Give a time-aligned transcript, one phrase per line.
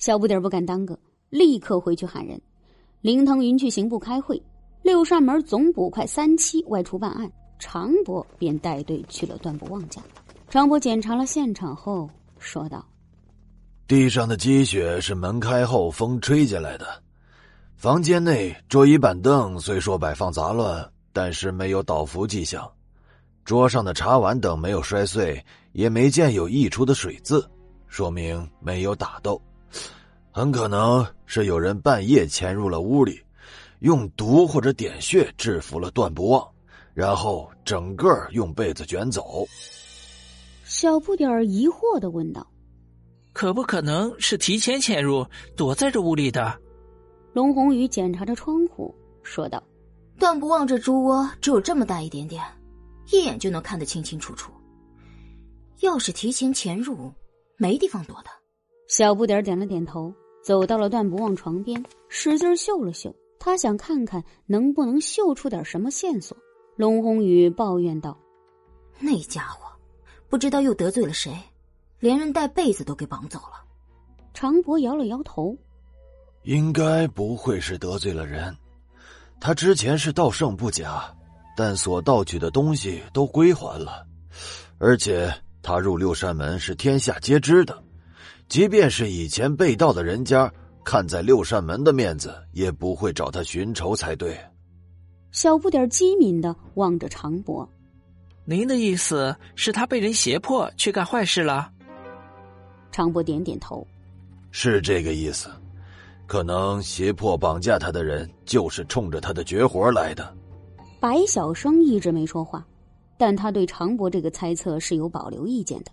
[0.00, 0.98] 小不点不敢耽搁，
[1.28, 2.40] 立刻回去喊人。
[3.02, 4.42] 林腾云去刑部开会，
[4.82, 10.00] 六扇门总捕快三七外出办案，常伯便带队去了段不旺家。
[10.48, 12.08] 常伯检查了现场后
[12.38, 12.82] 说道
[13.86, 16.86] ：“地上的积雪是门开后风吹进来的，
[17.76, 22.66] 房间内桌椅板凳虽说摆放杂乱，但是没有倒伏迹象。
[23.44, 27.46] 桌上的茶碗等没有摔碎，也没见有溢出的水渍，
[27.86, 29.38] 说明没有打斗。”
[30.30, 33.20] 很可能是有人半夜潜入了屋里，
[33.80, 36.48] 用毒或者点穴制服了段不旺，
[36.94, 39.46] 然后整个用被子卷走。
[40.64, 42.46] 小不点儿疑惑的问道
[43.34, 46.56] ：“可不可能是提前潜入，躲在这屋里的？”
[47.34, 49.62] 龙红宇检查着窗户说道
[50.18, 52.42] ：“段不旺这猪窝只有这么大一点点，
[53.10, 54.52] 一眼就能看得清清楚楚。
[55.80, 57.12] 要是提前潜入，
[57.56, 58.30] 没地方躲的。”
[58.90, 60.12] 小不点儿点了点头。
[60.42, 66.36] 走到了段不忘床边，使劲嗅了嗅，他想看看能不能嗅出点什么线索。
[66.76, 68.18] 龙宏宇抱怨道
[68.98, 69.70] ：“那家伙，
[70.28, 71.30] 不知道又得罪了谁，
[71.98, 73.62] 连人带被子都给绑走了。”
[74.34, 75.54] 常博摇了摇头
[76.42, 78.56] ：“应该不会是得罪了人。
[79.38, 81.14] 他之前是盗圣不假，
[81.54, 84.06] 但所盗取的东西都归还了，
[84.78, 87.80] 而且他入六扇门是天下皆知的。”
[88.50, 90.52] 即便是以前被盗的人家，
[90.84, 94.36] 看在六扇门的面子，也不会找他寻仇才对。
[95.30, 97.66] 小不点机敏的望着常博，
[98.44, 101.70] 您的意思是他被人胁迫去干坏事了？
[102.90, 103.86] 常博点点头，
[104.50, 105.48] 是这个意思。
[106.26, 110.36] 可能胁迫绑架他的人就是冲着他的绝活来的。
[110.98, 112.66] 白小生一直没说话，
[113.16, 115.92] 但他对常博这个猜测是有保留意见的。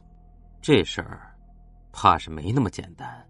[0.59, 1.26] 这事儿。
[1.99, 3.27] 怕是没那么简单。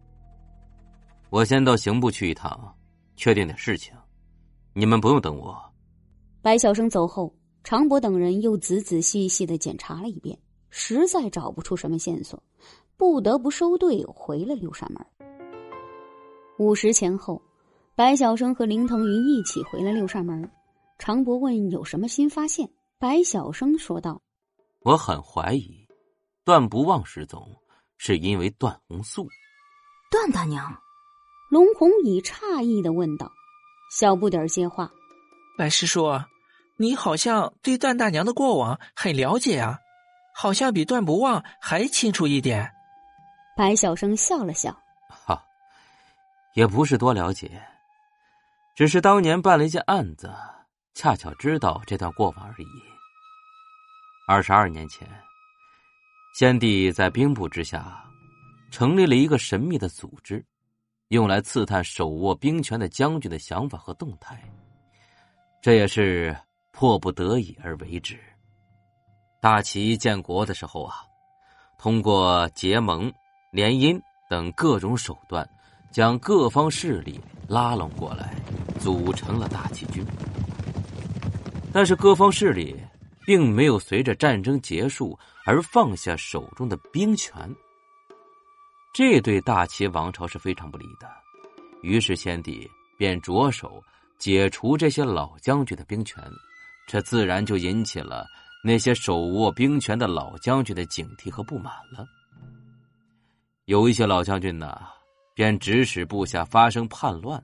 [1.29, 2.75] 我先到刑部去一趟，
[3.15, 3.95] 确定点事情。
[4.73, 5.57] 你们不用等我。
[6.41, 7.33] 白晓生走后，
[7.63, 10.37] 常博等人又仔仔细细的检查了一遍，
[10.69, 12.43] 实在找不出什么线索，
[12.97, 15.01] 不得不收队回了六扇门。
[16.59, 17.41] 午时前后，
[17.95, 20.51] 白晓生和林腾云一起回了六扇门。
[20.99, 24.21] 常博问有什么新发现，白晓生说道
[24.83, 25.87] ：“我很怀疑，
[26.43, 27.49] 段不忘失踪。”
[27.97, 29.27] 是因为段红素，
[30.11, 30.81] 段大娘，
[31.49, 33.31] 龙红以诧异的问道。
[33.89, 34.91] 小不点接话
[35.57, 36.21] ：“白师叔，
[36.77, 39.79] 你好像对段大娘的过往很了解啊，
[40.35, 42.71] 好像比段不忘还清楚一点。”
[43.57, 44.77] 白小生笑了笑
[45.09, 45.43] ：“哈，
[46.53, 47.61] 也不是多了解，
[48.75, 50.31] 只是当年办了一件案子，
[50.93, 52.67] 恰巧知道这段过往而已。
[54.27, 55.09] 二十二年前。”
[56.37, 57.99] 先帝在兵部之下，
[58.69, 60.45] 成立了一个神秘的组织，
[61.07, 64.39] 用来刺探手握兵权的将军的想法和动态。
[65.63, 66.37] 这也是
[66.71, 68.15] 迫不得已而为之。
[69.41, 70.97] 大齐建国的时候啊，
[71.75, 73.11] 通过结盟、
[73.51, 73.99] 联姻
[74.29, 75.49] 等各种手段，
[75.89, 78.35] 将各方势力拉拢过来，
[78.79, 80.05] 组成了大齐军。
[81.73, 82.75] 但是各方势力
[83.27, 85.19] 并没有随着战争结束。
[85.45, 87.55] 而放下手中的兵权，
[88.93, 91.09] 这对大齐王朝是非常不利的。
[91.81, 93.81] 于是先帝便着手
[94.17, 96.21] 解除这些老将军的兵权，
[96.85, 98.25] 这自然就引起了
[98.61, 102.05] 那些手握兵权的老将军的警惕和不满了。
[103.63, 104.81] 有一些老将军呢，
[105.33, 107.41] 便指使部下发生叛乱，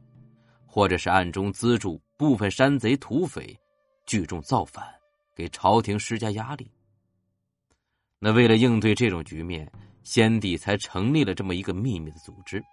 [0.65, 3.57] 或者是暗中资助部分山贼土匪
[4.05, 4.83] 聚众造反，
[5.35, 6.69] 给朝廷施加压力。
[8.19, 9.69] 那为了应对这种局面，
[10.03, 12.63] 先帝才成立了这么一个秘密的组织。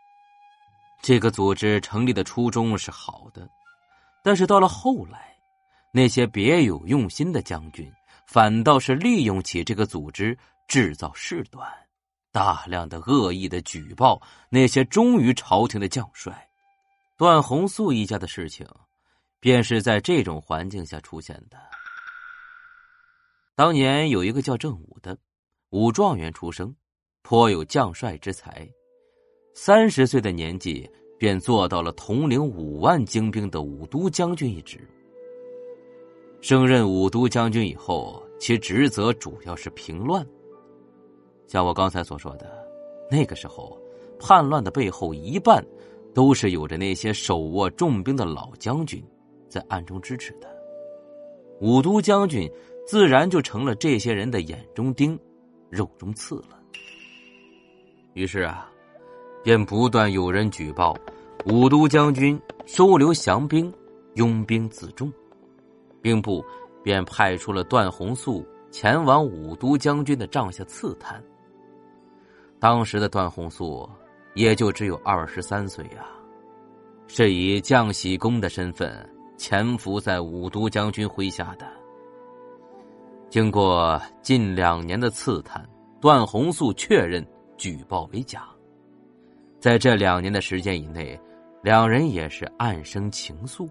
[1.03, 3.49] 这个组织成立的初衷是好的，
[4.23, 5.37] 但是到了后来，
[5.93, 7.91] 那些别有用心的将军
[8.27, 10.39] 反倒是利用起这个组织
[10.69, 11.67] 制造事端，
[12.31, 14.21] 大量的恶意的举报
[14.51, 16.49] 那些忠于朝廷的将帅。
[17.17, 18.67] 段宏素一家的事情，
[19.41, 21.59] 便是在这种环境下出现的。
[23.61, 25.15] 当年有一个叫郑武的。
[25.69, 26.75] 武状元出生，
[27.21, 28.67] 颇有将帅之才。
[29.53, 34.81] 三十岁的年纪，便做到了统领五万精兵的武都将军一职。
[36.41, 40.27] 升任武都将军以后，其职责主要是平乱。
[41.47, 42.51] 像我刚才所说的，
[43.11, 43.79] 那个时候
[44.19, 45.63] 叛乱的背后，一半
[46.15, 49.05] 都是有着那些手握重兵的老将军
[49.51, 50.49] 在暗中支持的。
[51.61, 52.51] 武都将军
[52.91, 55.17] 自然就成了这些人的眼中钉。
[55.71, 56.61] 肉中刺了。
[58.15, 58.69] 于是啊，
[59.45, 60.97] 便不断有人举报
[61.47, 63.73] 武都将军收留降兵，
[64.15, 65.09] 拥兵自重。
[66.03, 66.45] 兵部
[66.83, 71.23] 便派出了段宏素前往武都将军的帐下刺探。
[72.59, 73.89] 当时的段宏素
[74.35, 76.05] 也就只有二十三岁呀，
[77.07, 81.65] 是以将喜公的身份潜伏在武都将军麾下的。
[83.31, 85.65] 经过近两年的刺探，
[86.01, 87.25] 段宏素确认
[87.57, 88.49] 举报为假。
[89.61, 91.19] 在这两年的时间以内，
[91.63, 93.71] 两人也是暗生情愫。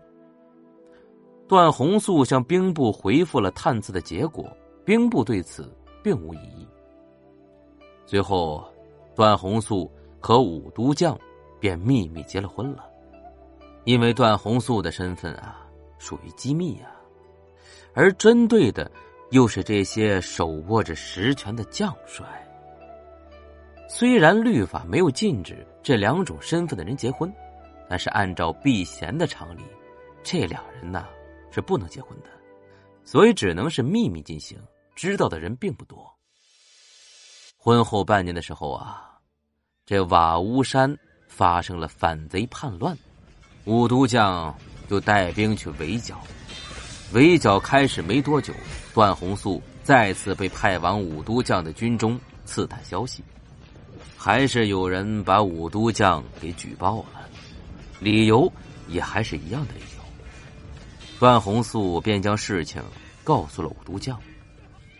[1.45, 4.49] 段宏素向兵部回复了探刺的结果，
[4.85, 5.69] 兵部对此
[6.01, 6.65] 并无异议。
[8.05, 8.65] 最后，
[9.13, 9.91] 段宏素
[10.21, 11.19] 和武都将
[11.59, 12.85] 便秘密结了婚了。
[13.83, 15.67] 因为段宏素的身份啊，
[15.97, 16.91] 属于机密啊，
[17.93, 18.89] 而针对的
[19.31, 22.25] 又是这些手握着实权的将帅。
[23.87, 27.31] 虽然律法没有禁止这两种身份的人结婚，
[27.89, 29.63] 但是按照避嫌的常理，
[30.23, 31.07] 这两人呢？
[31.51, 32.29] 是不能结婚的，
[33.03, 34.55] 所以只能是秘密进行，
[34.93, 36.07] 知道的人并不多。
[37.57, 39.17] 婚后半年的时候啊，
[39.83, 40.95] 这瓦屋山
[41.27, 42.95] 发生了反贼叛乱，
[43.65, 44.55] 武都将
[44.87, 46.21] 就带兵去围剿。
[47.13, 48.53] 围剿开始没多久，
[48.93, 53.23] 段宏素再次被派往武都将的军中刺探消息，
[54.15, 57.27] 还是有人把武都将给举报了，
[57.99, 58.51] 理由
[58.87, 60.03] 也还是一样的理由。
[61.19, 62.81] 段宏素便将事情
[63.23, 64.15] 告诉了武都将，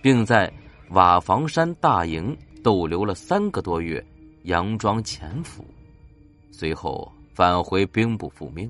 [0.01, 0.51] 并在
[0.89, 4.03] 瓦房山大营逗留了三个多月，
[4.45, 5.63] 佯装潜伏，
[6.51, 8.67] 随后返回兵部复命。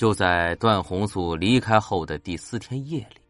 [0.00, 3.20] 就在段宏素离开后的第四天夜里，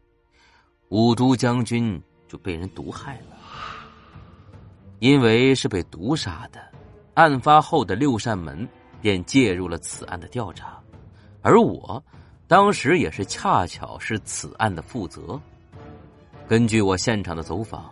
[0.87, 3.35] 武都将军就被人毒害了。
[4.99, 6.61] 因为是被毒杀的，
[7.15, 8.65] 案发后的六扇门
[9.01, 10.79] 便介入了此案的调查，
[11.41, 12.01] 而我。
[12.47, 15.37] 当时也是恰巧是此案的负责。
[16.47, 17.91] 根据我现场的走访，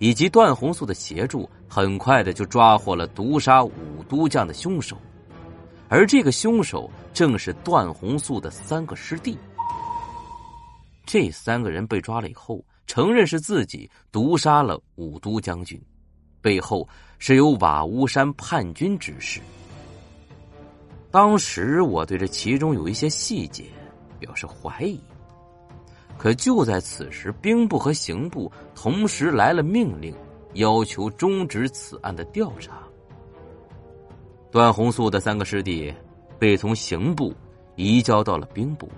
[0.00, 3.72] 以及段宏素的协助，很快的就抓获了毒杀武
[4.06, 4.98] 都将的凶手，
[5.88, 9.38] 而这个凶手正是段宏素的三个师弟。
[11.06, 15.80] 这三个人被抓了以后，承认是自己毒杀了武都将军，
[16.40, 16.88] 背后
[17.18, 19.40] 是由瓦屋山叛军指使。
[21.10, 23.64] 当时我对这其中有一些细节。
[24.20, 25.00] 表示怀疑，
[26.16, 30.12] 可就在此时，兵部和刑部同时来了命令，
[30.54, 32.77] 要求终止此案的调查。
[34.50, 35.92] 段宏素的三个师弟
[36.38, 37.34] 被从刑部
[37.76, 38.88] 移交到了兵部，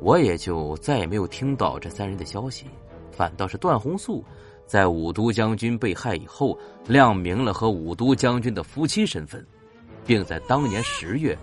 [0.00, 2.66] 我也就再也没有听到这三人的消息，
[3.10, 4.22] 反倒是段宏素
[4.66, 9.44] 在武都将军被害以后，亮明了和武都将军的夫妻身份，
[10.04, 11.36] 并在当年十月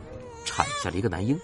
[0.46, 1.36] 产下了一个男婴。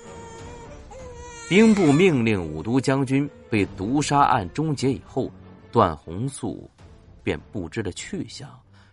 [1.49, 5.31] 兵部命令武都将军被毒杀案终结以后，
[5.71, 6.69] 段宏素
[7.23, 8.47] 便不知了去向。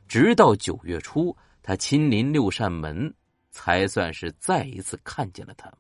[0.07, 3.15] 直到九月初，他亲临六扇门，
[3.51, 5.73] 才算是再一次看见了他。